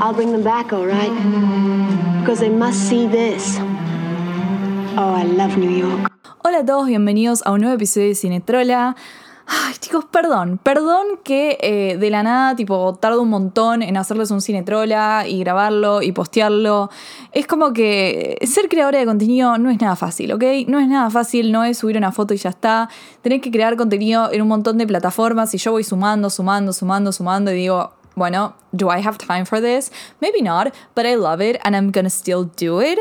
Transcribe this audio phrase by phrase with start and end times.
[0.00, 1.10] I'll bring them back, all right?
[2.20, 3.58] Because they must see this.
[4.96, 6.08] Oh, I love New York.
[6.44, 8.94] Hola a todos, bienvenidos a un nuevo episodio de Cinetrola.
[9.48, 14.30] Ay, chicos, perdón, perdón que eh, de la nada, tipo, tardo un montón en hacerles
[14.30, 16.90] un cinetrola y grabarlo y postearlo.
[17.32, 20.44] Es como que ser creadora de contenido no es nada fácil, ¿ok?
[20.68, 22.88] No es nada fácil, no es subir una foto y ya está.
[23.22, 27.10] Tenés que crear contenido en un montón de plataformas y yo voy sumando, sumando, sumando,
[27.10, 29.90] sumando y digo, bueno, do I have time for this?
[30.20, 32.98] Maybe not, but I love it and I'm gonna still do it.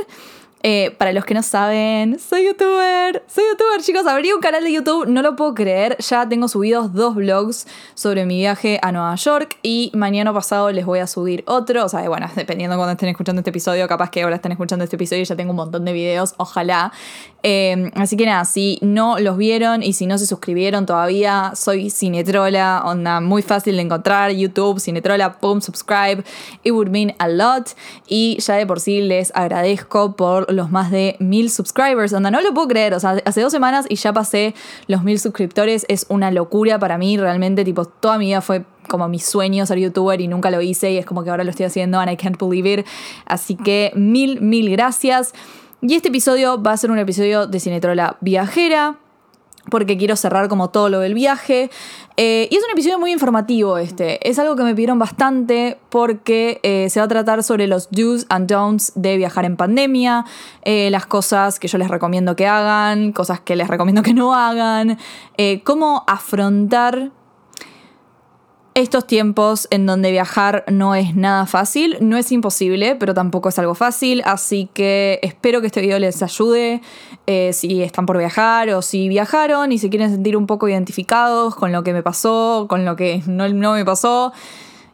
[0.64, 3.24] Eh, para los que no saben, soy youtuber.
[3.28, 4.08] Soy youtuber, chicos.
[4.08, 5.98] Abrí un canal de YouTube, no lo puedo creer.
[6.00, 10.86] Ya tengo subidos dos vlogs sobre mi viaje a Nueva York y mañana pasado les
[10.86, 11.86] voy a subir otro.
[11.86, 14.84] O sea, bueno, dependiendo de cuando estén escuchando este episodio, capaz que ahora estén escuchando
[14.84, 16.92] este episodio y ya tengo un montón de videos, ojalá.
[17.44, 21.92] Eh, así que nada, si no los vieron y si no se suscribieron todavía, soy
[21.92, 24.32] Cinetrola, onda muy fácil de encontrar.
[24.32, 26.24] YouTube, Cinetrola, pum, subscribe.
[26.64, 27.70] It would mean a lot.
[28.08, 32.14] Y ya de por sí les agradezco por los más de mil subscribers.
[32.14, 32.94] Onda, no lo puedo creer.
[32.94, 34.54] O sea, hace dos semanas y ya pasé
[34.88, 35.86] los mil suscriptores.
[35.90, 37.18] Es una locura para mí.
[37.18, 40.92] Realmente, tipo, toda mi vida fue como mi sueño ser youtuber y nunca lo hice.
[40.92, 42.86] Y es como que ahora lo estoy haciendo and I can't believe it.
[43.26, 45.34] Así que mil, mil gracias.
[45.82, 48.98] Y este episodio va a ser un episodio de Cinetrola Viajera
[49.70, 51.70] porque quiero cerrar como todo lo del viaje.
[52.16, 54.28] Eh, y es un episodio muy informativo este.
[54.28, 58.26] Es algo que me pidieron bastante porque eh, se va a tratar sobre los do's
[58.30, 60.26] and don'ts de viajar en pandemia,
[60.64, 64.34] eh, las cosas que yo les recomiendo que hagan, cosas que les recomiendo que no
[64.34, 64.98] hagan,
[65.64, 67.12] cómo afrontar
[68.78, 73.58] estos tiempos en donde viajar no es nada fácil, no es imposible, pero tampoco es
[73.58, 76.82] algo fácil, así que espero que este video les ayude
[77.26, 81.56] eh, si están por viajar o si viajaron y se quieren sentir un poco identificados
[81.56, 84.32] con lo que me pasó, con lo que no, no me pasó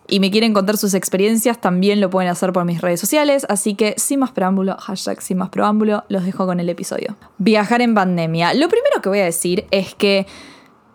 [0.07, 3.75] y me quieren contar sus experiencias, también lo pueden hacer por mis redes sociales, así
[3.75, 7.17] que sin más preámbulo, hashtag sin más preámbulo, los dejo con el episodio.
[7.37, 8.53] Viajar en pandemia.
[8.53, 10.25] Lo primero que voy a decir es que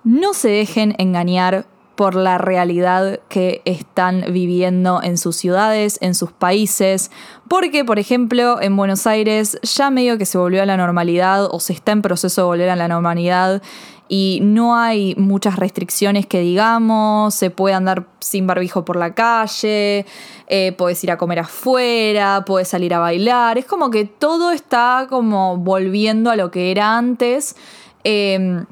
[0.05, 1.67] no se dejen engañar
[1.99, 7.11] por la realidad que están viviendo en sus ciudades, en sus países,
[7.49, 11.59] porque por ejemplo en Buenos Aires ya medio que se volvió a la normalidad o
[11.59, 13.63] se está en proceso de volver a la normalidad
[14.07, 20.07] y no hay muchas restricciones que digamos, se puede andar sin barbijo por la calle,
[20.47, 25.09] eh, puedes ir a comer afuera, puedes salir a bailar, es como que todo está
[25.11, 27.57] como volviendo a lo que era antes.
[28.05, 28.67] Em,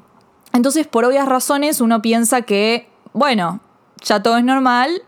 [0.52, 3.60] entonces, por obvias razones, uno piensa que bueno,
[4.02, 5.02] ya todo es normal,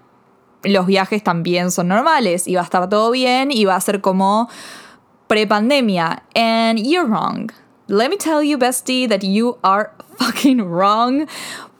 [0.63, 4.01] los viajes también son normales y va a estar todo bien y va a ser
[4.01, 4.49] como
[5.27, 6.23] pre-pandemia.
[6.35, 7.53] And you're wrong.
[7.87, 11.27] Let me tell you, bestie, that you are fucking wrong.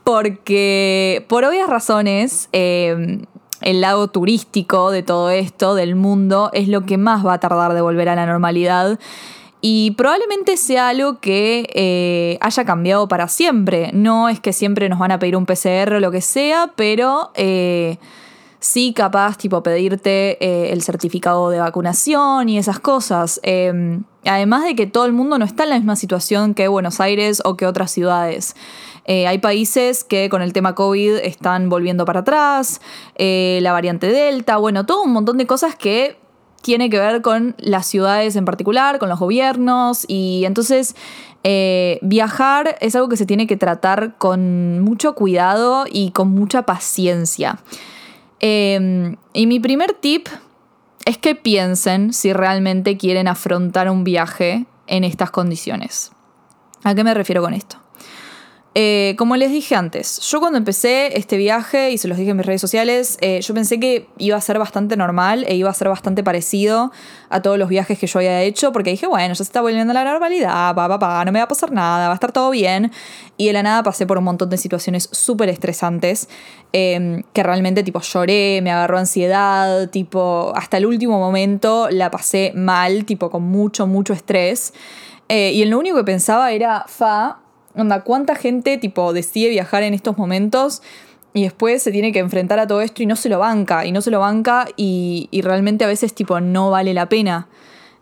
[0.05, 3.25] Porque por obvias razones, em,
[3.63, 7.73] el lado turístico de todo esto, del mundo, es lo que más va a tardar
[7.73, 8.99] de volver a la normalidad.
[9.61, 13.91] Y probablemente sea algo que eh, haya cambiado para siempre.
[13.93, 17.33] No es que siempre nos van a pedir un PCR o lo que sea, pero
[17.35, 17.99] eh,
[18.61, 23.41] sí capaz tipo pedirte eh, el certificado de vacunación y esas cosas.
[23.43, 27.01] Em, además de que todo el mundo no está en la misma situación que Buenos
[27.01, 28.55] Aires o que otras ciudades.
[29.07, 32.83] hay países que con el tema COVID están volviendo para atrás,
[33.17, 36.19] la variante Delta, bueno, todo un montón de cosas que
[36.63, 40.97] tiene que ver con las ciudades en particular, con los gobiernos y entonces
[41.45, 46.63] eh, viajar es algo que se tiene que tratar con mucho cuidado y con mucha
[46.63, 47.59] paciencia.
[48.41, 50.29] Em, y mi primer tip
[51.05, 56.13] es que piensen si realmente quieren afrontar un viaje en estas condiciones.
[56.85, 57.88] ¿A qué me refiero con esto?
[58.75, 62.37] Eh, como les dije antes, yo cuando empecé este viaje, y se los dije en
[62.37, 65.75] mis redes sociales, eh, yo pensé que iba a ser bastante normal e iba a
[65.75, 66.93] ser bastante parecido
[67.31, 69.91] a todos los viajes que yo había hecho, porque dije, bueno, ya se está volviendo
[69.93, 72.31] a la normalidad, pa, pa, pa, no me va a pasar nada, va a estar
[72.31, 72.93] todo bien.
[73.37, 76.29] Y de la nada pasé por un montón de situaciones súper estresantes,
[76.73, 82.53] em, que realmente tipo lloré, me agarró ansiedad, tipo, hasta el último momento la pasé
[82.55, 84.75] mal, tipo con mucho, mucho estrés.
[85.29, 87.39] Eh, y lo único que pensaba era, fa,
[87.79, 90.83] Onda, ¿cuánta gente tipo decide viajar en estos momentos
[91.33, 93.93] y después se tiene que enfrentar a todo esto y no se lo banca, y
[93.93, 97.49] no se lo banca y, realmente a veces tipo no vale la pena?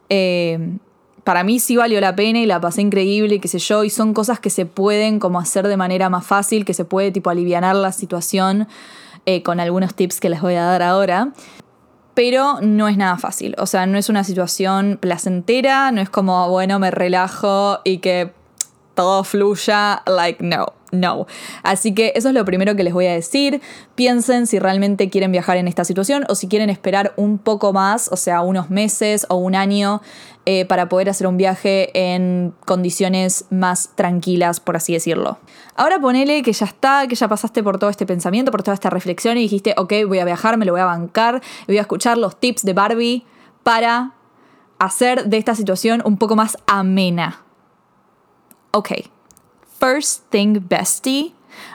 [0.08, 0.78] Eh,
[1.26, 4.14] para mí sí valió la pena y la pasé increíble, qué sé yo, y son
[4.14, 7.74] cosas que se pueden como hacer de manera más fácil, que se puede tipo aliviar
[7.74, 8.68] la situación
[9.26, 11.32] eh, con algunos tips que les voy a dar ahora.
[12.14, 16.48] Pero no es nada fácil, o sea, no es una situación placentera, no es como,
[16.48, 18.32] bueno, me relajo y que
[18.96, 20.72] todo fluya, like no.
[20.90, 21.26] no.
[21.62, 23.60] Así que eso es lo primero que les voy a decir.
[23.94, 28.08] Piensen si realmente quieren viajar en esta situación o si quieren esperar un poco más,
[28.10, 30.02] o sea, unos meses o un año
[30.46, 35.38] eh, para poder hacer un viaje en condiciones más tranquilas, por así decirlo.
[35.76, 38.90] Ahora ponele que ya está, que ya pasaste por todo este pensamiento, por toda esta
[38.90, 42.16] reflexión y dijiste, ok, voy a viajar, me lo voy a bancar, voy a escuchar
[42.16, 43.26] los tips de Barbie
[43.62, 44.14] para
[44.78, 47.45] hacer de esta situación un poco más amena.
[48.72, 48.92] Ok,
[49.78, 51.34] first thing bestie,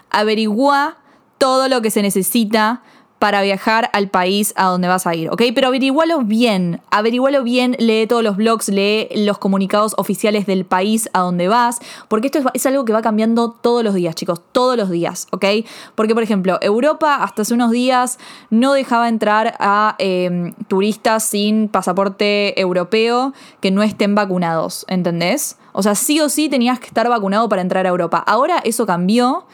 [0.09, 0.97] averigua
[1.37, 2.83] todo lo que se necesita
[3.21, 5.43] para viajar al país a donde vas a ir, ¿ok?
[5.53, 11.07] Pero averigualo bien, averigualo bien, lee todos los blogs, lee los comunicados oficiales del país
[11.13, 11.77] a donde vas,
[12.07, 15.45] porque esto es, algo que va cambiando todos los días, chicos, todos los días, ¿ok?
[15.93, 18.17] Porque, por ejemplo, Europa hasta hace unos días
[18.49, 25.57] no dejaba entrar a em, turistas sin pasaporte europeo que no estén vacunados, ¿entendés?
[25.73, 28.17] O sea, sí o sí tenías que estar vacunado para entrar a Europa.
[28.25, 29.45] Ahora eso cambió.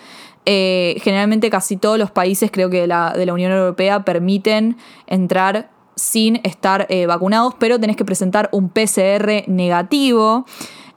[0.50, 6.40] Eh, generalmente casi todos los países, creo que de la, Unión Europea, permiten entrar sin
[6.46, 10.46] estar eh, vacunados, pero tenés que presentar un PCR negativo.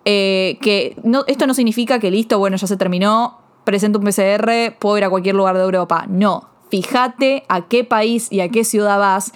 [0.05, 4.99] Eh, que esto no significa que listo, bueno, ya se terminó, presento un PCR, puedo
[4.99, 6.07] ir a cualquier lugar de Europa.
[6.09, 9.33] No, fíjate a qué país y a qué ciudad vas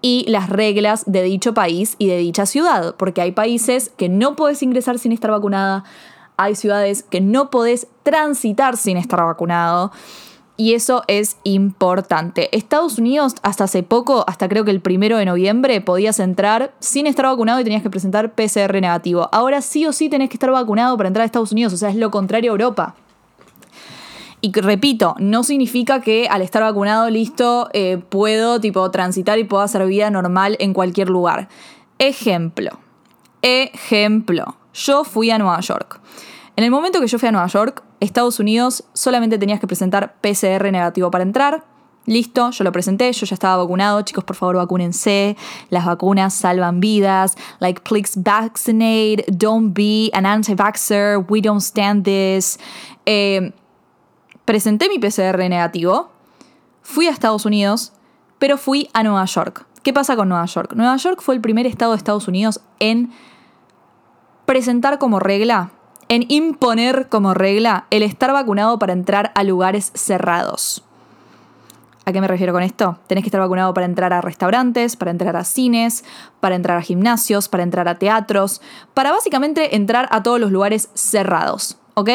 [0.00, 4.36] y las reglas de dicho país y de dicha ciudad, porque hay países que no
[4.36, 5.82] puedes ingresar sin estar vacunada,
[6.36, 9.92] hay ciudades que no podés transitar sin estar vacunado.
[10.58, 12.56] Y eso es importante.
[12.56, 17.06] Estados Unidos, hasta hace poco, hasta creo que el primero de noviembre, podías entrar sin
[17.06, 19.28] estar vacunado y tenías que presentar PCR negativo.
[19.32, 21.90] Ahora sí o sí tenés que estar vacunado para entrar a Estados Unidos, o sea,
[21.90, 22.94] es lo contrario a Europa.
[24.40, 29.62] Y repito, no significa que al estar vacunado, listo, eh, puedo tipo transitar y puedo
[29.62, 31.48] hacer vida normal en cualquier lugar.
[31.98, 32.78] Ejemplo.
[33.42, 34.56] Ejemplo.
[34.76, 36.00] Yo fui a Nueva York.
[36.54, 40.16] En el momento que yo fui a Nueva York, Estados Unidos solamente tenías que presentar
[40.20, 41.64] PCR negativo para entrar.
[42.04, 44.02] Listo, yo lo presenté, yo ya estaba vacunado.
[44.02, 45.36] Chicos, por favor, vacúnense.
[45.70, 47.36] Las vacunas salvan vidas.
[47.58, 49.24] Like, please vaccinate.
[49.28, 51.24] Don't be an anti-vaxxer.
[51.28, 52.58] We don't stand this.
[53.06, 53.52] Eh,
[54.44, 56.12] presenté mi PCR negativo.
[56.82, 57.92] Fui a Estados Unidos,
[58.38, 59.66] pero fui a Nueva York.
[59.82, 60.74] ¿Qué pasa con Nueva York?
[60.74, 63.10] Nueva York fue el primer estado de Estados Unidos en
[64.46, 65.70] presentar como regla
[66.08, 70.84] en imponer como regla el estar vacunado para entrar a lugares cerrados.
[72.04, 72.98] ¿A qué me refiero con esto?
[73.08, 76.04] Tenés que estar vacunado para entrar a restaurantes, para entrar a cines,
[76.38, 78.62] para entrar a gimnasios, para entrar a teatros,
[78.94, 81.78] para básicamente entrar a todos los lugares cerrados.
[81.98, 82.10] ¿Ok?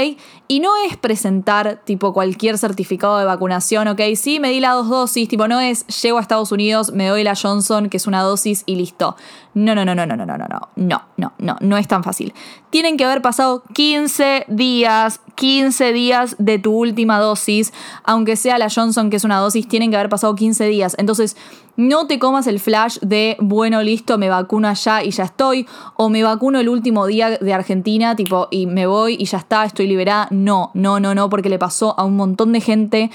[0.47, 3.99] Y no es presentar tipo cualquier certificado de vacunación, ¿ok?
[4.15, 7.23] Sí, me di las dos dosis, tipo no es llego a Estados Unidos, me doy
[7.23, 9.15] la Johnson, que es una dosis y listo.
[9.55, 12.03] No, no, no, no, no, no, no, no, no, no, no, no, no es tan
[12.03, 12.31] fácil.
[12.69, 17.73] Tienen que haber pasado 15 días, 15 días de tu última dosis,
[18.03, 20.95] aunque sea la Johnson, que es una dosis, tienen que haber pasado 15 días.
[20.99, 21.35] Entonces,
[21.81, 26.09] no te comas el flash de, bueno, listo, me vacuno allá y ya estoy, o
[26.09, 29.87] me vacuno el último día de Argentina, tipo, y me voy y ya está, estoy
[29.87, 30.27] liberada.
[30.29, 33.11] No, no, no, no, porque le pasó a un montón de gente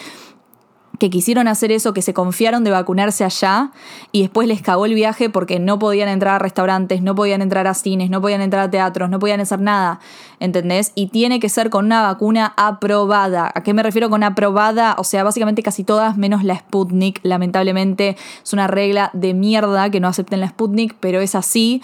[0.98, 3.70] que quisieron hacer eso, que se confiaron de vacunarse allá
[4.12, 7.66] y después les cagó el viaje porque no podían entrar a restaurantes, no podían entrar
[7.66, 10.00] a cines, no podían entrar a teatros, no podían hacer nada,
[10.40, 10.93] ¿entendés?
[10.94, 13.50] Y tiene que ser con una vacuna aprobada.
[13.54, 14.96] ¿A qué me refiero con aprobada?
[14.98, 20.00] O sea, básicamente casi todas menos la Sputnik, lamentablemente es una regla de mierda que
[20.00, 21.82] no acepten la Sputnik, pero es así.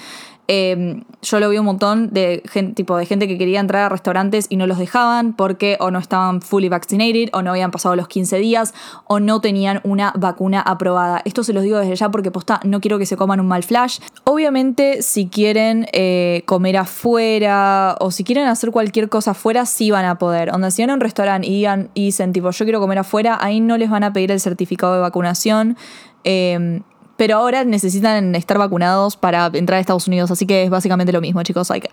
[0.54, 3.88] Em, yo lo vi un montón de gente, tipo, de gente que quería entrar a
[3.88, 7.96] restaurantes y no los dejaban porque o no estaban fully vaccinated o no habían pasado
[7.96, 8.74] los 15 días
[9.06, 11.22] o no tenían una vacuna aprobada.
[11.24, 13.62] Esto se los digo desde ya porque posta no quiero que se coman un mal
[13.62, 14.00] flash.
[14.24, 20.04] Obviamente si quieren eh, comer afuera o si quieren hacer cualquier cosa afuera sí van
[20.04, 20.52] a poder.
[20.52, 23.38] Onda, si van a un restaurante y, digan, y dicen tipo yo quiero comer afuera,
[23.40, 25.78] ahí no les van a pedir el certificado de vacunación.
[26.24, 26.82] Eh,
[27.16, 31.20] pero ahora necesitan estar vacunados para entrar a Estados Unidos, así que es básicamente lo
[31.20, 31.70] mismo, chicos.
[31.70, 31.90] Hay que...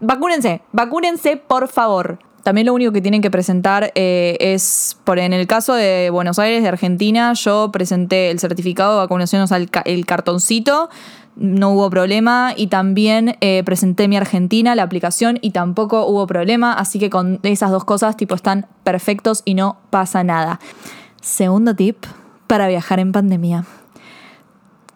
[0.00, 2.18] Vacúnense, vacúnense, por favor.
[2.42, 6.38] También lo único que tienen que presentar eh, es, por en el caso de Buenos
[6.38, 10.88] Aires, de Argentina, yo presenté el certificado de vacunación, o sea, el, cartoncito,
[11.36, 16.72] no hubo problema, y también eh, presenté mi Argentina, la aplicación, y tampoco hubo problema,
[16.72, 20.60] así que con esas dos cosas, tipo, están perfectos y no pasa nada.
[21.20, 22.06] Segundo tip
[22.46, 23.66] para viajar en pandemia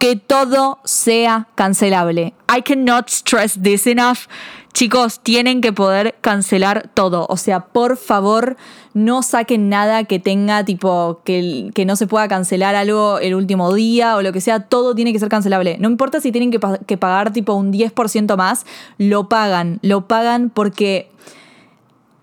[0.05, 2.35] que todo sea cancelable.
[2.55, 4.29] I cannot stress this enough.
[4.75, 7.25] Chicos, tienen que poder cancelar todo.
[7.31, 8.59] O sea, por favor,
[8.93, 13.73] no saquen nada que tenga tipo que, que, no se pueda cancelar algo el último
[13.73, 14.61] día o lo que sea.
[14.61, 15.79] Todo tiene que ser cancelable.
[15.81, 18.67] No importa si tienen que, que pagar tipo un 10% más,
[18.99, 19.79] lo pagan.
[19.81, 21.09] Lo pagan porque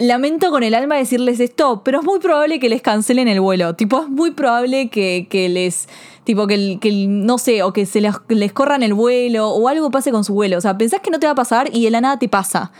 [0.07, 3.75] lamento con el alma decirles esto, pero es muy probable que les cancelen el vuelo.
[3.75, 5.87] Tipo, es muy probable que, les.
[6.23, 9.91] Tipo, que, que, no sé, o que se les, les, corran el vuelo, o algo
[9.91, 10.57] pase con su vuelo.
[10.57, 12.71] O sea, pensás que no te va a pasar y de la nada te pasa.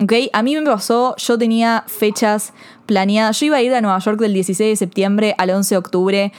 [0.00, 0.12] ¿Ok?
[0.32, 2.52] A mí me pasó, yo tenía fechas
[2.86, 3.40] planeadas.
[3.40, 6.32] Yo iba a ir a Nueva York del 16 de septiembre al 11 de octubre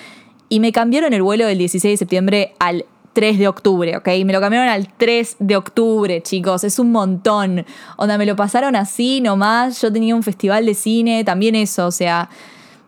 [0.47, 2.85] y me cambiaron el vuelo del 16 de septiembre al
[3.19, 4.07] 3 de octubre, ¿ok?
[4.23, 6.63] Me lo cambiaron al 3 de octubre, chicos.
[6.63, 7.65] Es un montón.
[7.97, 9.81] Onda, me lo pasaron así nomás.
[9.81, 12.29] Yo tenía un festival de cine, también eso, o sea.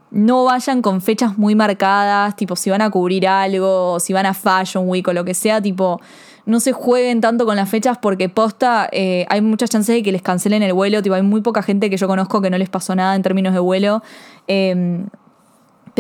[0.10, 4.26] No vayan con fechas muy marcadas, tipo si van a cubrir algo, o si van
[4.26, 6.00] a Fashion Week o lo que sea, tipo,
[6.46, 10.14] no se jueguen tanto con las fechas porque posta, eh, hay muchas chances de que
[10.14, 12.70] les cancelen el vuelo, tipo, hay muy poca gente que yo conozco que no les
[12.70, 14.02] pasó nada en términos de vuelo.
[14.48, 15.08] Em,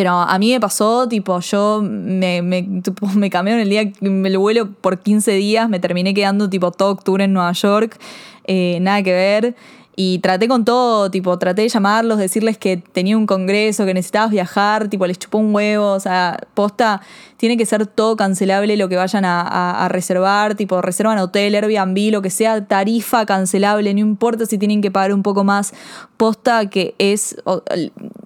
[0.01, 2.67] pero a mí me pasó, tipo, yo me, me,
[3.15, 6.89] me cambiaron el día, me lo vuelo por 15 días, me terminé quedando tipo todo
[6.89, 8.00] octubre en Nueva York,
[8.46, 9.55] eh, nada que ver.
[9.95, 14.31] Y traté con todo, tipo, traté de llamarlos, decirles que tenía un congreso, que necesitabas
[14.31, 17.01] viajar, tipo, les chupó un huevo, o sea, posta,
[17.36, 22.21] tiene que ser todo cancelable lo que vayan a, reservar, tipo, reservan hotel, Airbnb, lo
[22.21, 25.74] que sea, tarifa cancelable, no importa si tienen que pagar un poco más,
[26.15, 27.36] posta que es,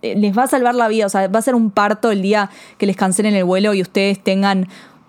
[0.02, 2.52] les va a salvar la vida, o sea, va a ser un parto el día
[2.78, 4.68] que les cancelen el vuelo y ustedes tengan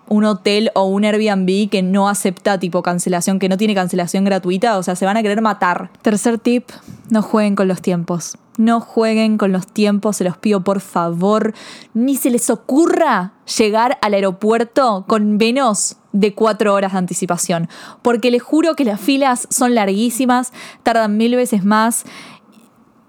[0.09, 4.77] un hotel o un Airbnb que no acepta tipo cancelación, que no tiene cancelación gratuita,
[4.77, 5.91] o sea, se van a querer matar.
[6.01, 6.69] Tercer tip,
[7.09, 8.37] no jueguen con los tiempos.
[8.57, 11.53] No jueguen con los tiempos, se los pido por favor.
[11.93, 17.69] Ni se les ocurra llegar al aeropuerto con menos de cuatro horas de anticipación.
[18.01, 22.05] Porque les juro que las filas son larguísimas, tardan mil veces más.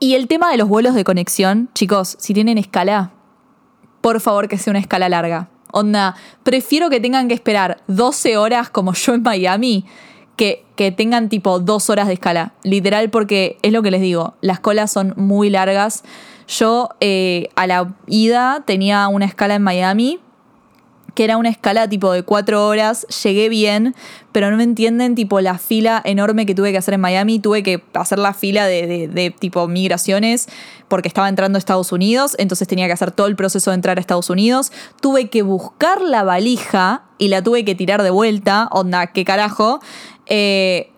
[0.00, 3.12] Y el tema de los vuelos de conexión, chicos, si tienen escala,
[4.02, 5.48] por favor que sea una escala larga.
[5.72, 9.84] Onda, prefiero que tengan que esperar 12 horas como yo en Miami
[10.36, 12.52] que, que, tengan tipo dos horas de escala.
[12.62, 16.04] Literal, porque es lo que les digo, las colas son muy largas.
[16.46, 20.20] Yo eh, a la ida tenía una escala en Miami
[21.14, 23.94] que era una escala tipo de cuatro horas, llegué bien,
[24.32, 27.62] pero no me entienden tipo la fila enorme que tuve que hacer en Miami, tuve
[27.62, 30.48] que hacer la fila de, de, tipo migraciones
[30.86, 33.98] porque estaba entrando a Estados Unidos, entonces tenía que hacer todo el proceso de entrar
[33.98, 38.68] a Estados Unidos, tuve que buscar la valija y la tuve que tirar de vuelta,
[38.70, 39.80] onda, qué carajo.
[40.26, 40.92] Eh,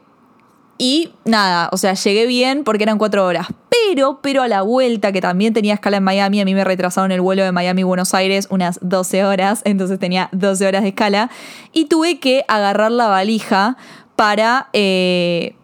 [0.76, 3.46] y nada, o sea, llegué bien porque eran cuatro horas.
[3.88, 7.12] Pero, pero a la vuelta, que también tenía escala en Miami, a mí me retrasaron
[7.12, 11.30] el vuelo de Miami-Buenos Aires unas 12 horas, entonces tenía 12 horas de escala.
[11.72, 13.76] Y tuve que agarrar la valija
[14.16, 14.68] para...
[14.72, 15.54] Eh,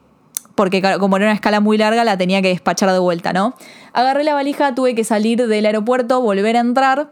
[0.55, 3.55] porque como era una escala muy larga, la tenía que despachar de vuelta, ¿no?
[3.93, 7.11] Agarré la valija, tuve que salir del aeropuerto, volver a entrar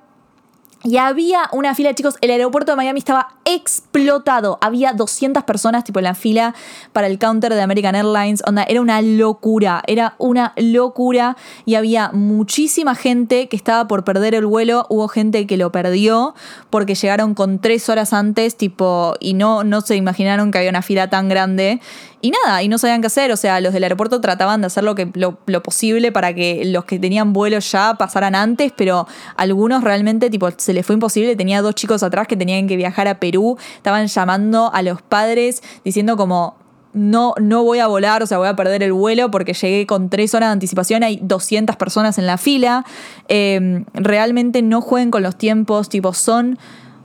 [0.85, 4.59] y había una fila, chicos, el aeropuerto de Miami estaba explotado.
[4.61, 6.55] Había 200 personas, tipo, en la fila
[6.93, 8.43] para el counter de American Airlines.
[8.47, 11.37] Onda, era una locura, era una locura.
[11.65, 14.87] Y había muchísima gente que estaba por perder el vuelo.
[14.89, 16.35] Hubo gente que lo perdió
[16.71, 20.83] porque llegaron con tres horas antes, tipo, y no, no se imaginaron que había una
[20.83, 21.81] fila tan grande.
[22.25, 23.31] Y nada, y no sabían qué hacer.
[23.33, 26.87] O sea, los del aeropuerto trataban de hacer lo, que, lo, posible para que los
[26.87, 31.37] que tenían vuelos ya pasaran antes, pero algunos realmente, tipo, se les fue imposible.
[31.37, 33.34] Tenía dos chicos atrás que tenían que viajar a Perú.
[33.76, 36.57] Estaban llamando a los padres diciendo como,
[36.95, 40.09] no, no voy a volar, o sea, voy a perder el vuelo porque llegué con
[40.09, 42.85] tres horas de anticipación, hay 200 personas en la fila.
[43.29, 46.59] Em, realmente no jueguen con los tiempos, tipo, son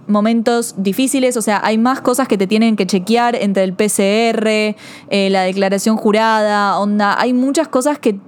[0.10, 4.48] momentos difíciles, o sea, hay más cosas que te tienen que chequear entre el PCR,
[4.48, 8.20] eh, la declaración jurada, onda, hay muchas cosas que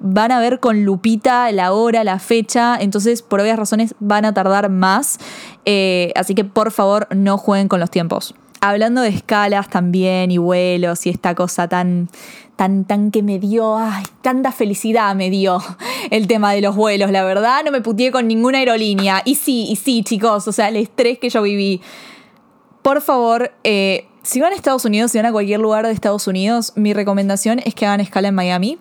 [0.00, 4.34] van a ver con lupita la hora, la fecha, entonces por obvias razones van a
[4.34, 5.18] tardar más,
[5.64, 8.34] eh, así que por favor no jueguen con los tiempos.
[8.60, 12.08] Hablando de escalas también y vuelos y esta cosa tan,
[12.56, 15.62] tan, tan que me dio, ay, tanta felicidad me dio
[16.10, 19.22] el tema de los vuelos, la verdad, no me putié con ninguna aerolínea.
[19.24, 21.80] Y sí, y sí, chicos, o sea, el estrés que yo viví.
[22.82, 26.26] Por favor, eh, si van a Estados Unidos, si van a cualquier lugar de Estados
[26.26, 28.78] Unidos, mi recomendación es que hagan escala en Miami.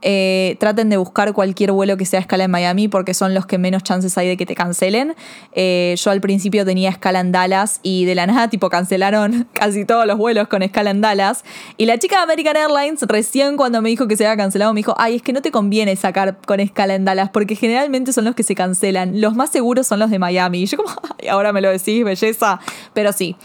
[0.00, 3.58] Eh, traten de buscar cualquier vuelo que sea escala en Miami porque son los que
[3.58, 5.14] menos chances hay de que te cancelen.
[5.52, 9.84] Eh, yo al principio tenía escala en Dallas y de la nada tipo cancelaron casi
[9.84, 11.44] todos los vuelos con escala en Dallas.
[11.76, 14.78] Y la chica de American Airlines recién cuando me dijo que se había cancelado me
[14.78, 18.24] dijo, ay, es que no te conviene sacar con escala en Dallas porque generalmente son
[18.24, 19.20] los que se cancelan.
[19.20, 20.62] Los más seguros son los de Miami.
[20.62, 20.90] Y yo como,
[21.20, 22.60] ay, ahora me lo decís, belleza.
[22.94, 23.36] Pero sí,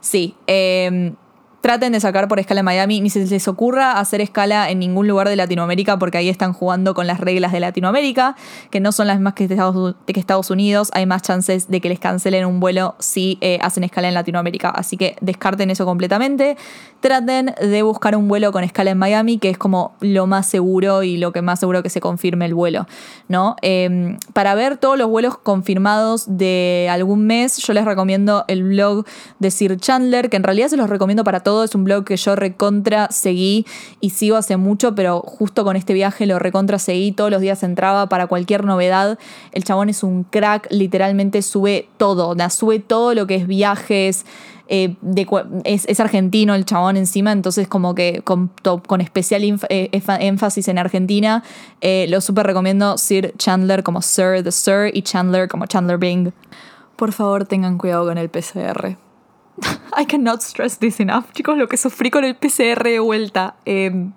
[0.00, 0.34] sí.
[0.46, 1.12] Eh,
[1.62, 5.06] traten de sacar por escala en Miami, ni se les ocurra hacer escala en ningún
[5.06, 8.36] lugar de Latinoamérica porque ahí están jugando con las reglas de Latinoamérica,
[8.70, 10.90] que no son las mismas que Estados, Unidos.
[10.92, 14.70] Hay más chances de que les cancelen un vuelo si eh, hacen escala en Latinoamérica.
[14.70, 16.56] Así que descarten eso completamente.
[17.00, 21.04] Traten de buscar un vuelo con escala en Miami, que es como lo más seguro
[21.04, 22.86] y lo que más seguro que se confirme el vuelo,
[23.28, 23.54] ¿no?
[23.62, 29.04] Em, para ver todos los vuelos confirmados de algún mes, yo les recomiendo el blog
[29.38, 32.16] de Sir Chandler, que en realidad se los recomiendo para todos es un blog que
[32.16, 33.66] yo recontra seguí
[34.00, 37.62] y sigo hace mucho, pero justo con este viaje lo recontra seguí, todos los días
[37.62, 39.18] entraba para cualquier novedad.
[39.52, 44.24] El chabón es un crack, literalmente sube todo, sube todo lo que es viajes.
[44.68, 44.96] Eh,
[45.64, 48.50] es, argentino el chabón encima, entonces como que con,
[49.00, 49.90] especial eh,
[50.20, 51.42] énfasis en Argentina,
[51.82, 56.32] eh, lo súper recomiendo Sir Chandler como Sir the Sir y Chandler como Chandler Bing.
[56.96, 58.96] Por favor tengan cuidado con el PCR.
[59.96, 63.56] I cannot stress this enough, chicos, lo que sufrí con el PCR de vuelta.
[63.64, 64.12] Em,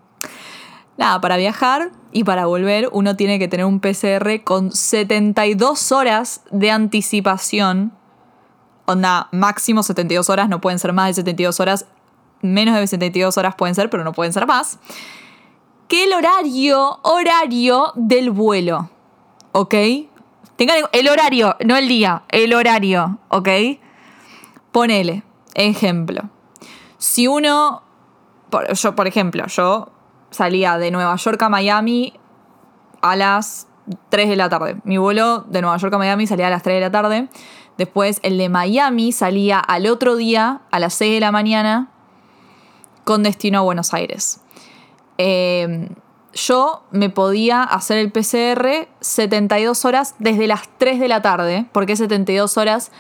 [0.98, 6.42] nada, para viajar y para volver uno tiene que tener un PCR con 72 horas
[6.52, 7.92] de anticipación.
[8.86, 11.86] Onda, máximo 72 horas, no pueden ser más de 72 horas.
[12.42, 14.80] Menos de 72 horas pueden ser, pero no pueden ser más.
[15.88, 18.90] Que el horario, horario del vuelo.
[19.52, 19.74] ¿Ok?
[20.56, 23.50] Tengan el horario, no el día, el horario, ¿ok?
[24.76, 26.30] Ponele, ejemplo.
[26.98, 27.82] Si uno,
[28.50, 29.90] por, yo por ejemplo, yo
[30.32, 32.20] salía de Nueva York a Miami
[33.02, 33.68] a las
[34.10, 34.76] 3 de la tarde.
[34.84, 37.30] Mi vuelo de Nueva York a Miami salía a las 3 de la tarde.
[37.78, 41.90] Después el de Miami salía al otro día a las 6 de la mañana
[43.06, 44.42] con destino a Buenos Aires.
[45.18, 45.88] Em,
[46.34, 51.66] yo me podía hacer el PCR 72 horas desde las 3 de la tarde.
[51.72, 52.92] ¿Por qué 72 horas?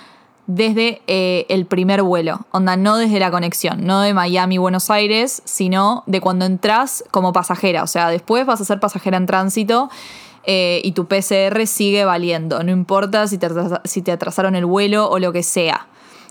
[0.48, 5.42] Desde eh, el primer vuelo, onda, no desde la conexión, no de Miami, Buenos Aires,
[5.46, 9.90] sino de cuando entras como pasajera, o sea, después vas a ser pasajera en tránsito
[10.44, 13.50] eh, y tu PCR sigue valiendo, no importa si te,
[13.86, 15.88] si te atrasaron el vuelo o lo que sea.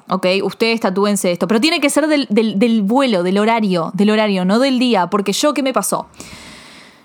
[0.09, 0.26] ¿ok?
[0.42, 4.59] Ustedes tatúense esto, pero tiene que ser del, del vuelo, del horario, del horario, no
[4.59, 6.06] del día, porque yo, ¿qué me pasó?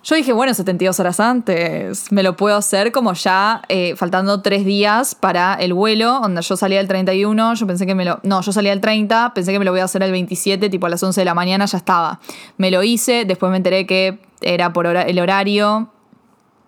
[0.03, 4.63] Yo dije, bueno, 72 horas antes, me lo puedo hacer como ya eh, faltando tres
[4.63, 8.19] días para el vuelo, donde yo salía el 31, yo pensé que me lo...
[8.23, 10.85] No, yo salía el 30, pensé que me lo voy a hacer el 27, tipo
[10.85, 12.21] a las 11 de la mañana ya estaba.
[12.57, 15.89] Me lo hice, después me enteré que era por el horario,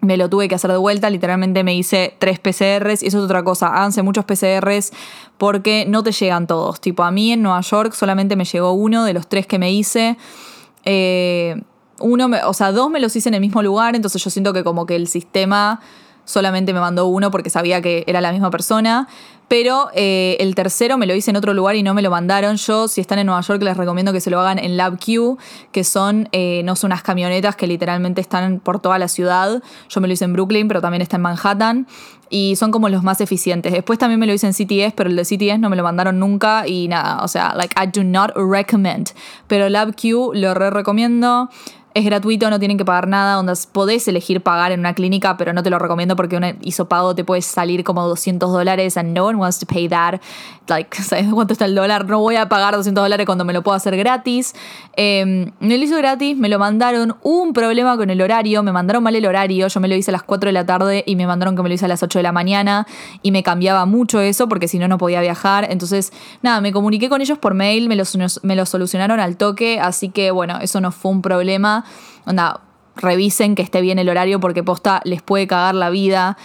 [0.01, 3.23] me lo tuve que hacer de vuelta, literalmente me hice tres PCRs y eso es
[3.23, 4.91] otra cosa, háganse muchos PCRs
[5.37, 9.05] porque no te llegan todos, tipo a mí en Nueva York solamente me llegó uno
[9.05, 10.17] de los tres que me hice.
[10.83, 11.61] Eh,
[12.01, 14.63] uno, o sea, dos me los hice en el mismo lugar, entonces yo siento que
[14.63, 15.79] como que el sistema
[16.25, 19.07] solamente me mandó uno porque sabía que era la misma persona.
[19.47, 22.55] Pero eh, el tercero me lo hice en otro lugar y no me lo mandaron.
[22.55, 25.37] Yo, si están en Nueva York, les recomiendo que se lo hagan en LabQ,
[25.73, 29.61] que son, eh, no son unas camionetas que literalmente están por toda la ciudad.
[29.89, 31.85] Yo me lo hice en Brooklyn, pero también está en Manhattan.
[32.29, 33.73] Y son como los más eficientes.
[33.73, 36.17] Después también me lo hice en CTS, pero el de CTS no me lo mandaron
[36.17, 36.65] nunca.
[36.65, 39.09] Y nada, o sea, like, I do not recommend.
[39.47, 41.49] Pero LabQ lo re recomiendo.
[41.93, 45.61] Es gratuito, no tienen que pagar nada, podés elegir pagar en una clínica, pero no
[45.61, 49.37] te lo recomiendo porque un hisopado te puede salir como 200 dólares and no one
[49.37, 50.21] wants to pay that.
[50.67, 52.05] Like, ¿sabes cuánto está el dólar?
[52.07, 54.55] No voy a pagar 200 dólares cuando me lo puedo hacer gratis.
[54.95, 57.17] Eh, me lo hizo gratis, me lo mandaron.
[57.23, 59.67] Un problema con el horario, me mandaron mal el horario.
[59.67, 61.67] Yo me lo hice a las 4 de la tarde y me mandaron que me
[61.67, 62.87] lo hice a las 8 de la mañana
[63.21, 65.67] y me cambiaba mucho eso porque si no, no podía viajar.
[65.69, 68.03] Entonces, nada, me comuniqué con ellos por mail, me lo,
[68.43, 71.80] me lo solucionaron al toque, así que bueno, eso no fue un problema.
[72.25, 72.61] Onda,
[72.95, 76.37] revisen que esté bien el horario porque posta les puede cagar la vida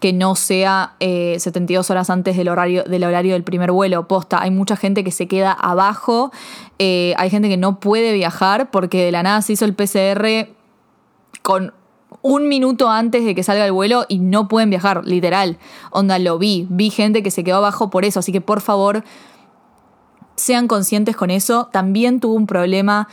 [0.00, 4.06] que no sea 72 eh, horas antes del horario, del horario del primer vuelo.
[4.06, 6.32] Posta, hay mucha gente que se queda abajo,
[6.78, 10.48] eh, hay gente que no puede viajar porque de la nada se hizo el PCR
[11.42, 11.72] con
[12.22, 15.58] un minuto antes de que salga el vuelo y no pueden viajar, literal.
[15.90, 19.02] Onda, lo vi, vi gente que se quedó abajo por eso, así que por favor
[20.34, 21.68] sean conscientes con eso.
[21.72, 23.08] También tuvo un problema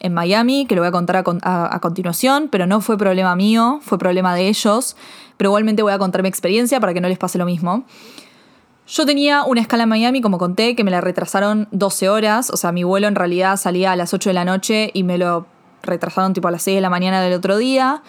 [0.00, 3.98] en Miami, que lo voy a contar a, continuación, pero no fue problema mío, fue
[3.98, 4.96] problema de ellos.
[5.36, 7.84] Pero igualmente voy a contar mi experiencia para que no les pase lo mismo.
[8.86, 12.50] Yo tenía una escala en Miami, como conté, que me la retrasaron 12 horas.
[12.50, 15.18] O sea, mi vuelo en realidad salía a las 8 de la noche y me
[15.18, 15.46] lo
[15.82, 18.02] retrasaron tipo a las 6 de la mañana del otro día.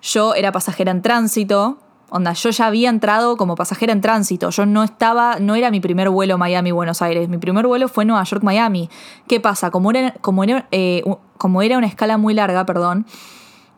[0.00, 1.78] Yo era pasajera en tránsito,
[2.14, 4.50] Onda, yo ya había entrado como pasajera en tránsito.
[4.50, 7.30] Yo no estaba, no era mi primer vuelo Miami-Buenos Aires.
[7.30, 8.90] Mi primer vuelo fue Nueva York-Miami.
[9.26, 9.70] ¿Qué pasa?
[9.70, 11.02] Como era, como, era, eh,
[11.38, 13.06] como era una escala muy larga, perdón,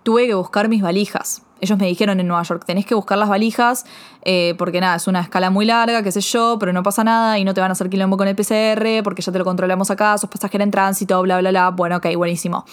[0.02, 1.42] tuve que buscar mis valijas.
[1.60, 3.86] ellos me dijeron en Nueva York, tenés que buscar las valijas,
[4.24, 7.38] eh, porque nada, es una escala muy larga, qué sé yo, pero no pasa nada
[7.38, 9.92] y no te van a hacer quilombo con el PCR, porque ya te lo controlamos
[9.92, 11.70] acá, sos pasajera en tránsito, bla, bla, bla.
[11.70, 12.64] Bueno, ok, buenísimo.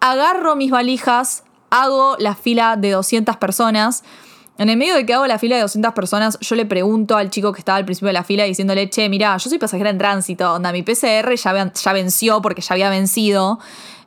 [0.00, 4.04] Agarro mis valijas, hago la fila de 200 personas.
[4.58, 7.30] En el medio de que hago la fila de 200 personas, yo le pregunto al
[7.30, 9.98] chico que estaba al principio de la fila diciéndole, che, mira, yo soy pasajera en
[9.98, 13.58] tránsito, onda, mi PCR ya, ya venció porque ya había vencido.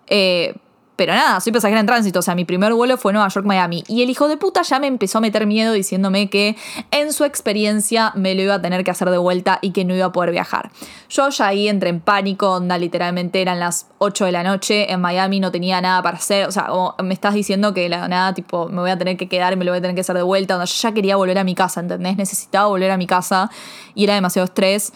[0.07, 0.55] Eh,
[0.95, 3.83] pero nada, soy pasajera en tránsito, o sea, mi primer vuelo fue Nueva York-Miami.
[3.87, 6.55] Y el hijo de puta ya me empezó a meter miedo diciéndome que
[6.91, 9.95] en su experiencia me lo iba a tener que hacer de vuelta y que no
[9.95, 10.71] iba a poder viajar.
[11.09, 15.01] Yo ya ahí entré en pánico, onda, literalmente eran las 8 de la noche, en
[15.01, 16.69] Miami no tenía nada para hacer, o sea,
[17.03, 19.71] me estás diciendo que la nada, tipo, me voy a tener que quedar me lo
[19.71, 21.79] voy a tener que hacer de vuelta, onda, yo ya quería volver a mi casa,
[21.79, 22.17] ¿entendés?
[22.17, 23.49] Necesitaba volver a mi casa
[23.93, 24.91] y era demasiado estrés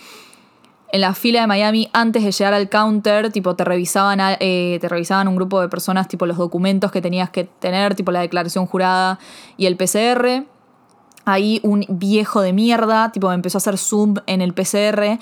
[0.91, 4.89] en la fila de Miami, antes de llegar al counter, tipo, te revisaban, eh, te
[4.89, 8.65] revisaban un grupo de personas, tipo, los documentos que tenías que tener, tipo, la declaración
[8.65, 9.19] jurada
[9.57, 10.45] y el PCR.
[11.25, 15.19] Ahí un viejo de mierda, tipo, empezó a hacer zoom en el PCR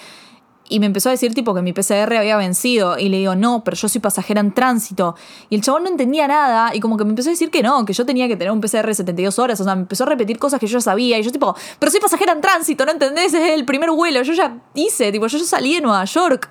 [0.70, 3.64] y me empezó a decir tipo que mi PCR había vencido y le digo, no,
[3.64, 5.16] pero yo soy pasajera en tránsito.
[5.50, 7.86] Y el chabón no entendía nada y como que me empezó a decir que no,
[7.86, 10.08] que yo tenía que tener un PCR de 72 horas, o sea, me empezó a
[10.08, 13.34] repetir cosas que yo sabía y yo tipo, pero soy pasajera en tránsito, ¿no entendés?
[13.34, 16.50] Es el primer vuelo, yo ya hice, tipo, yo ya salí de Nueva York.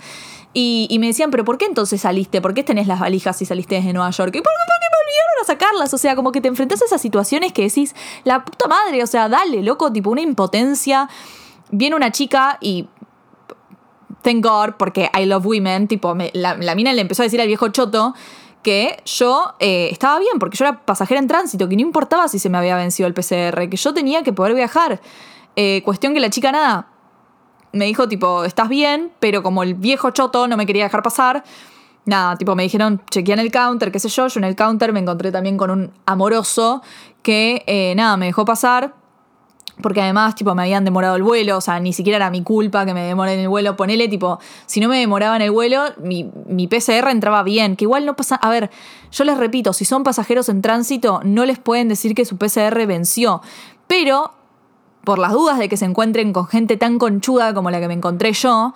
[0.59, 2.41] Y, me decían, pero ¿por qué entonces saliste?
[2.41, 4.35] ¿Por qué tenés las valijas si saliste desde Nueva York?
[4.35, 5.93] ¿Y por qué, me olvidaron a sacarlas?
[5.93, 9.07] O sea, como que te enfrentas a esas situaciones que decís, la puta madre, o
[9.07, 11.11] sea, dale, loco, tipo una impotencia.
[11.71, 12.89] Viene una chica y
[14.27, 17.69] thank God, porque I love women, tipo, la, mina le empezó a decir al viejo
[17.69, 18.13] choto
[18.65, 22.41] que yo eh, estaba bien, porque yo era pasajera en tránsito, que no importaba si
[22.41, 25.01] se me había vencido el PCR, que yo tenía que poder viajar.
[25.55, 26.89] Eh, cuestión que la chica nada,
[27.71, 31.45] me dijo tipo, estás bien, pero como el viejo choto no me quería dejar pasar,
[32.05, 34.99] nada, tipo me dijeron, chequean el counter, qué sé yo, yo en el counter me
[34.99, 36.83] encontré también con un amoroso
[37.23, 39.06] que eh, nada, me dejó pasar
[39.83, 42.87] porque además, tipo, me habían demorado el vuelo, o sea, ni siquiera era mi culpa
[42.87, 43.77] que me demore en el vuelo.
[43.77, 47.85] Ponele, tipo, si no me demoraba en el vuelo, mi, mi PCR entraba bien, que
[47.85, 48.37] igual no pasa.
[48.37, 48.71] A ver,
[49.13, 52.87] yo les repito, si son pasajeros en tránsito, no les pueden decir que su PCR
[52.87, 53.43] venció.
[53.87, 54.33] Pero,
[55.05, 57.95] por las dudas de que se encuentren con gente tan conchuda como la que me
[57.95, 58.73] encontré yo,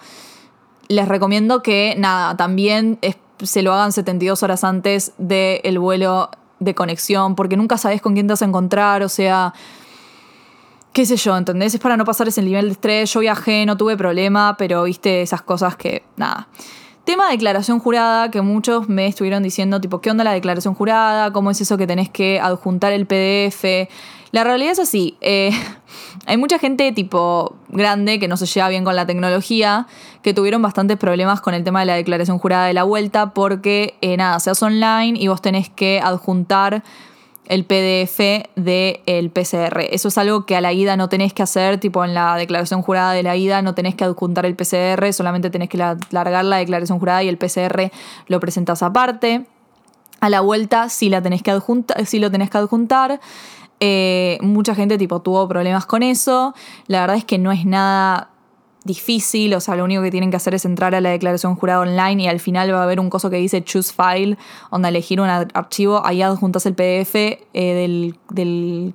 [0.88, 2.98] les recomiendo que, nada, también
[3.42, 8.26] se lo hagan 72 horas antes del vuelo de conexión, porque nunca sabes con quién
[8.26, 9.54] te vas a encontrar, o sea
[10.92, 11.74] qué sé yo, ¿entendés?
[11.74, 13.12] Es para no pasar ese nivel de estrés.
[13.12, 16.48] Yo viajé, no tuve problema, pero viste esas cosas que, nada.
[17.04, 21.32] Tema de declaración jurada, que muchos me estuvieron diciendo, tipo, ¿qué onda la declaración jurada?
[21.32, 23.88] ¿Cómo es eso que tenés que adjuntar el PDF?
[24.32, 25.16] La realidad es así.
[25.20, 25.50] Eh,
[26.26, 29.86] hay mucha gente tipo grande que no se lleva bien con la tecnología,
[30.22, 33.94] que tuvieron bastantes problemas con el tema de la declaración jurada de la vuelta, porque
[34.02, 36.84] eh, nada, se hace online y vos tenés que adjuntar
[37.50, 39.80] el PDF del PCR.
[39.90, 42.80] Eso es algo que a la ida no tenés que hacer, tipo en la declaración
[42.80, 46.58] jurada de la ida no tenés que adjuntar el PCR, solamente tenés que largar la
[46.58, 47.90] declaración jurada y el PCR
[48.28, 49.46] lo presentas aparte.
[50.20, 53.20] A la vuelta sí, la tenés que adjuntar, sí lo tenés que adjuntar.
[53.80, 56.54] Eh, mucha gente tipo tuvo problemas con eso.
[56.86, 58.30] La verdad es que no es nada
[58.84, 61.80] difícil, o sea, lo único que tienen que hacer es entrar a la declaración jurada
[61.80, 64.38] online y al final va a haber un coso que dice choose file,
[64.70, 67.38] donde elegir un archivo, ahí adjuntas el PDF eh,
[68.30, 68.94] del,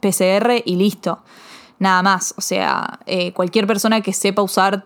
[0.00, 1.20] PCR y listo.
[1.78, 4.84] Nada más, o sea, eh, cualquier persona que sepa usar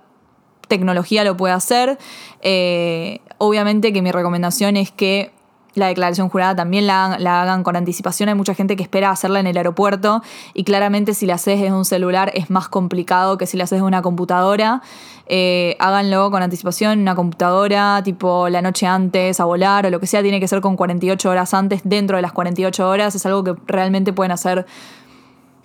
[0.68, 1.98] tecnología lo puede hacer.
[2.42, 5.32] Eh, obviamente que mi recomendación es que
[5.76, 8.30] la declaración jurada también la, hagan con anticipación.
[8.30, 10.22] Hay mucha gente que espera hacerla en el aeropuerto
[10.54, 13.80] y claramente si la haces desde un celular es más complicado que si la haces
[13.80, 14.80] de una computadora.
[15.26, 20.06] Eh, háganlo con anticipación una computadora, tipo la noche antes a volar o lo que
[20.06, 20.22] sea.
[20.22, 23.14] Tiene que ser con 48 horas antes, dentro de las 48 horas.
[23.14, 24.64] Es algo que realmente pueden hacer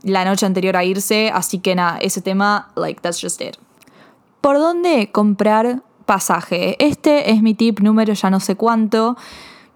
[0.03, 1.31] la noche anterior a irse.
[1.33, 3.55] Así que nada, ese tema, like, that's just it.
[4.41, 6.75] ¿Por dónde comprar pasaje?
[6.83, 9.15] Este es mi tip número ya no sé cuánto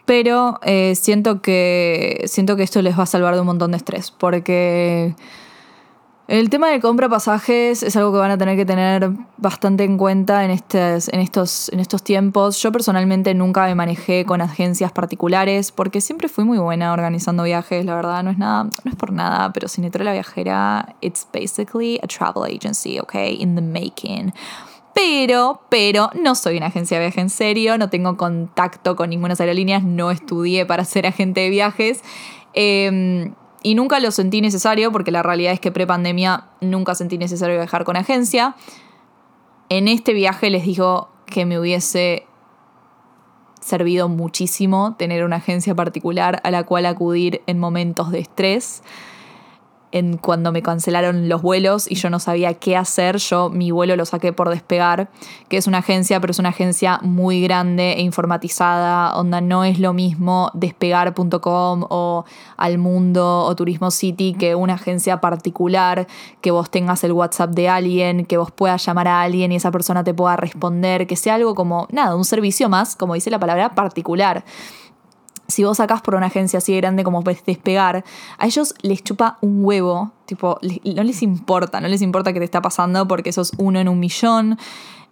[0.06, 3.78] pero eh, siento, que, siento que esto les va a salvar de un montón de
[3.78, 5.16] estrés, porque
[6.28, 9.96] el tema de compra pasajes es algo que van a tener que tener bastante en
[9.96, 12.60] cuenta en, en, estos, en estos tiempos.
[12.64, 17.86] Yo personalmente nunca me manejé con agencias particulares porque siempre fui muy buena organizando viajes,
[17.86, 19.68] la verdad, no es nada, no es por nada, pero
[20.04, 24.34] la Viajera, it's basically a travel agency, okay, in the making.
[24.96, 29.36] Pero, pero, no soy una agencia de viaje en serio, no tengo contacto con ninguna
[29.38, 32.02] aerolíneas, no estudié para ser agente de viajes.
[32.54, 37.58] Em, y nunca lo sentí necesario, porque la realidad es que pre-pandemia nunca sentí necesario
[37.58, 38.56] viajar con agencia.
[39.68, 42.26] En este viaje les digo que me hubiese
[43.60, 48.82] servido muchísimo tener una agencia particular a la cual acudir en momentos de estrés
[49.96, 53.96] en cuando me cancelaron los vuelos y yo no sabía qué hacer, yo mi vuelo
[53.96, 55.10] lo saqué por despegar,
[55.48, 59.80] que es una agencia, pero es una agencia muy grande e informatizada, onda no es
[59.80, 62.26] lo mismo despegar.com o
[62.58, 66.08] Al Mundo o Turismo City que una agencia particular,
[66.42, 69.72] que vos tengas el WhatsApp de alguien, que vos puedas llamar a alguien y esa
[69.72, 73.40] persona te pueda responder, que sea algo como, nada, un servicio más, como dice la
[73.40, 74.44] palabra, particular
[75.48, 78.04] si vos sacás por una agencia así grande como despegar,
[78.38, 82.46] a ellos les chupa un huevo, tipo, no les importa, no les importa qué te
[82.46, 84.58] está pasando porque sos uno en un millón.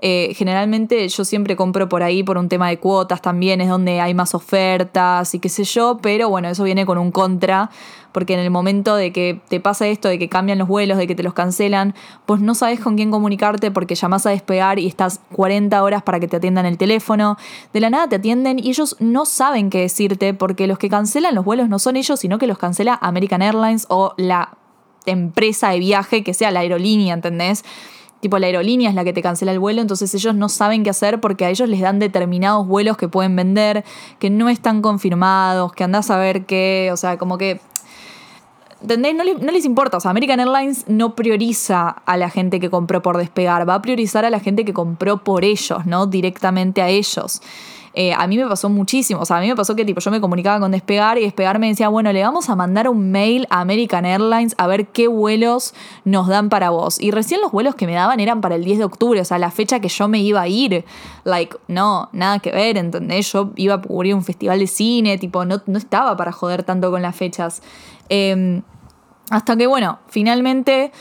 [0.06, 4.02] Eh, generalmente yo siempre compro por ahí por un tema de cuotas también, es donde
[4.02, 7.70] hay más ofertas y qué sé yo, pero bueno, eso viene con un contra,
[8.14, 11.08] porque en el momento de que te pasa esto, de que cambian los vuelos, de
[11.08, 11.94] que te los cancelan,
[12.26, 16.20] pues no sabes con quién comunicarte porque llamás a despegar y estás 40 horas para
[16.20, 17.38] que te atiendan el teléfono,
[17.74, 21.36] de la nada te atienden y ellos no saben qué decirte porque los que cancelan
[21.36, 24.58] los vuelos no son ellos, sino que los cancela American Airlines o la
[25.06, 27.66] empresa de viaje que sea la aerolínea, ¿entendés?
[28.24, 30.90] tipo la aerolínea es la que te cancela el vuelo, entonces ellos no saben qué
[30.90, 33.84] hacer porque a ellos les dan determinados vuelos que pueden vender,
[34.18, 37.60] que no están confirmados, que andás a ver qué, o sea, como que...
[38.84, 39.16] ¿Entendés?
[39.16, 43.16] No, les importa, o sea, American Airlines no prioriza a la gente que compró por
[43.16, 46.06] despegar, va a priorizar a la gente que compró por ellos, ¿no?
[46.06, 47.42] Directamente a ellos.
[47.94, 49.22] Eh, a mí me pasó muchísimo.
[49.22, 51.60] O sea, a mí me pasó que tipo, yo me comunicaba con Despegar y Despegar
[51.60, 55.08] me decía, bueno, le vamos a mandar un mail a American Airlines a ver qué
[55.08, 57.00] vuelos nos dan para vos.
[57.00, 59.38] Y recién los vuelos que me daban eran para el 10 de octubre, o sea,
[59.38, 60.84] la fecha que yo me iba a ir.
[61.24, 63.32] Like, no, nada que ver, ¿entendés?
[63.32, 66.92] Yo iba a cubrir un festival de cine, tipo, no, no estaba para joder tanto
[66.92, 67.62] con las fechas.
[68.10, 68.64] Em,
[69.30, 70.92] hasta que, bueno, finalmente...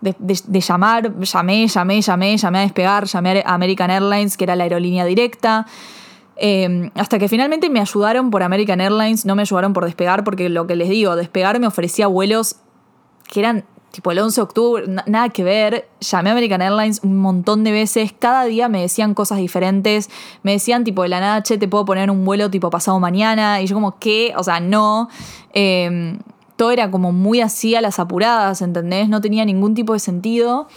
[0.00, 0.14] De,
[0.60, 5.04] llamar, llamé, llamé, llamé, llamé a despegar, llamé a American Airlines, que era la aerolínea
[5.04, 5.66] directa.
[6.36, 10.48] Em, hasta que finalmente me ayudaron por American Airlines, no me ayudaron por despegar, porque
[10.48, 12.56] lo que les digo, despegar me ofrecía vuelos
[13.26, 15.88] que eran tipo el 11 de octubre, nada que ver.
[16.00, 20.10] Llamé a American Airlines un montón de veces, cada día me decían cosas diferentes,
[20.44, 23.60] me decían tipo de la nada, che, te puedo poner un vuelo tipo pasado mañana,
[23.60, 24.32] y yo como, ¿qué?
[24.36, 25.08] O sea, no.
[25.52, 26.20] Em,
[26.58, 29.08] todo era como muy así a las apuradas, ¿entendés?
[29.08, 30.68] No tenía ningún tipo de sentido.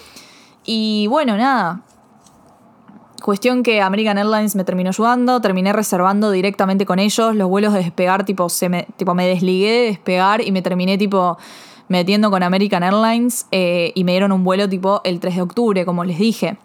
[0.64, 1.82] Y bueno, nada,
[3.22, 7.80] Cuestión que American Airlines me terminó ayudando, terminé reservando directamente con ellos los vuelos de
[7.80, 11.38] despegar, tipo, se me, tipo, me desligué de despegar y me terminé tipo
[11.88, 15.86] metiendo con American Airlines eh, y me dieron un vuelo tipo el 3 de octubre,
[15.86, 16.58] como les dije.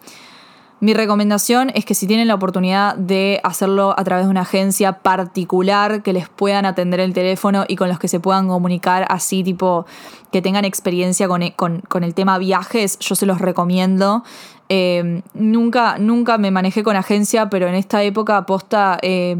[0.79, 4.99] Mi recomendación es que si tienen la oportunidad de hacerlo a través de una agencia
[4.99, 9.43] particular que les puedan atender el teléfono y con los que se puedan comunicar así,
[9.43, 9.87] tipo
[10.31, 11.41] que tengan experiencia con,
[11.87, 14.23] con el tema viajes, yo se los recomiendo.
[14.69, 19.35] Eh, nunca, nunca me manejé con agencia, pero en esta época aposta eh,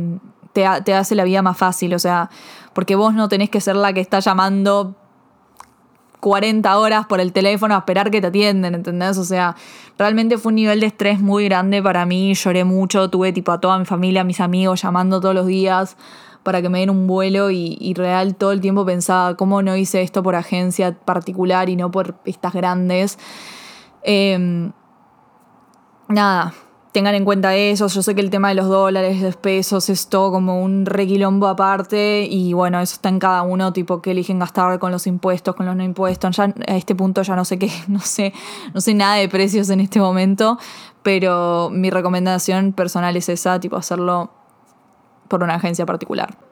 [0.53, 2.31] te, te, hace la vida más fácil, o sea,
[2.73, 4.95] porque vos no tenés que ser la que está llamando
[6.19, 9.17] 40 horas por el teléfono a esperar que te atienden, ¿entendés?
[9.17, 9.55] O sea,
[9.97, 13.59] realmente fue un nivel de estrés muy grande para mí, lloré mucho, tuve tipo a
[13.59, 15.97] toda mi familia, a mis amigos llamando todos los días
[16.43, 19.75] para que me den un vuelo y, y real todo el tiempo pensaba, ¿cómo no
[19.75, 23.19] hice esto por agencia particular y no por estas grandes?
[24.03, 24.71] Eh,
[26.07, 26.53] nada,
[26.91, 27.87] tengan en cuenta eso.
[27.87, 31.47] Yo sé que el tema de los dólares, los pesos, es todo como un requilombo
[31.47, 32.27] aparte.
[32.29, 35.65] Y bueno, eso está en cada uno, tipo, que eligen gastar con los impuestos, con
[35.65, 36.35] los no impuestos.
[36.35, 38.33] Ya a este punto ya no sé qué, no sé,
[38.73, 40.57] no sé nada de precios en este momento.
[41.03, 44.31] Pero mi recomendación personal es esa, tipo, hacerlo
[45.27, 46.46] por una agencia particular.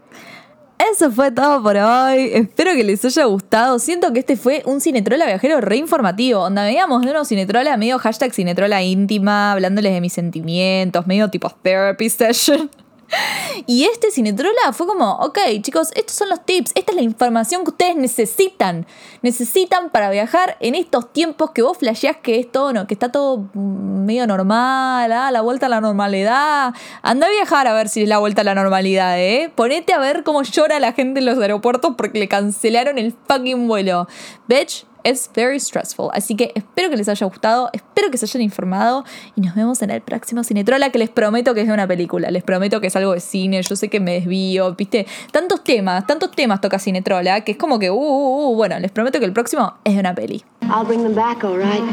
[0.78, 2.32] Eso fue todo por hoy.
[2.34, 3.80] Espero que les haya gustado.
[3.80, 6.42] Siento que este fue un Cinetrola viajero re informativo.
[6.42, 11.50] Onda, veíamos de unos Cinetrola medio hashtag Cinetrola íntima, hablándoles de mis sentimientos, medio tipo
[11.50, 12.70] therapy session.
[13.68, 17.64] Y este Cinetrola fue como, ok, chicos, estos son los tips, esta es la información
[17.64, 18.86] que ustedes necesitan.
[19.22, 22.86] Necesitan para viajar en estos tiempos que vos flasheás que es todo, ¿no?
[22.88, 26.74] que está todo medio normal, ah, la vuelta a la normalidad.
[27.02, 29.52] Anda a viajar a ver si es la vuelta a la normalidad, ¿eh?
[29.56, 33.68] Ponete a ver cómo llora la gente en los aeropuertos porque le cancelaron el fucking
[33.68, 34.08] vuelo.
[34.48, 36.10] Bitch, es very stressful.
[36.12, 39.82] Así que espero que les haya gustado, espero que se hayan informado y nos vemos
[39.82, 42.88] en el próximo Cinetrola que les prometo que es de una película, les prometo que
[42.88, 46.80] es algo de cine, yo sé que me desvío, viste, tantos temas, tantos temas toca
[46.80, 49.94] Cinetrola que es como que, uh, uh, uh bueno, les prometo que el próximo es
[49.94, 50.44] de una peli.
[50.64, 51.84] I'll bring them back, all right?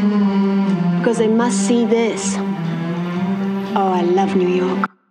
[0.99, 1.87] Because they must see.
[3.75, 5.02] Oh, I love New York.